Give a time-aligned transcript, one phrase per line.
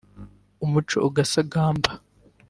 [0.65, 1.91] umuco ugasagamba